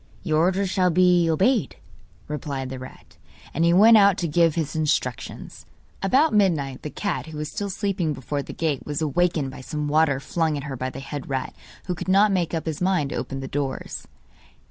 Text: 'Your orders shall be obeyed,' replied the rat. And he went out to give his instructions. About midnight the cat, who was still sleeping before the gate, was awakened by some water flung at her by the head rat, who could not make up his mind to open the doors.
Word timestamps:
'Your 0.23 0.39
orders 0.39 0.67
shall 0.67 0.89
be 0.89 1.29
obeyed,' 1.29 1.75
replied 2.27 2.71
the 2.71 2.79
rat. 2.79 3.19
And 3.53 3.63
he 3.63 3.71
went 3.71 3.97
out 3.97 4.17
to 4.17 4.27
give 4.27 4.55
his 4.55 4.75
instructions. 4.75 5.67
About 6.01 6.33
midnight 6.33 6.81
the 6.81 6.89
cat, 6.89 7.27
who 7.27 7.37
was 7.37 7.51
still 7.51 7.69
sleeping 7.69 8.11
before 8.11 8.41
the 8.41 8.51
gate, 8.51 8.83
was 8.83 9.03
awakened 9.03 9.51
by 9.51 9.61
some 9.61 9.87
water 9.87 10.19
flung 10.19 10.57
at 10.57 10.63
her 10.63 10.75
by 10.75 10.89
the 10.89 11.01
head 11.01 11.29
rat, 11.29 11.53
who 11.85 11.93
could 11.93 12.07
not 12.09 12.31
make 12.31 12.51
up 12.55 12.65
his 12.65 12.81
mind 12.81 13.11
to 13.11 13.15
open 13.15 13.41
the 13.41 13.47
doors. 13.47 14.07